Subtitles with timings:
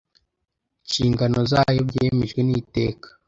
[0.85, 3.07] nshingano zayo byemejwe n Iteka